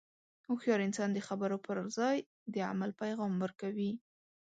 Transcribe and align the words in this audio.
هوښیار 0.47 0.79
انسان 0.87 1.09
د 1.13 1.19
خبرو 1.27 1.57
پر 1.65 1.77
ځای 1.97 2.17
د 2.53 2.55
عمل 2.71 2.91
پیغام 3.01 3.33
ورکوي. 3.43 3.91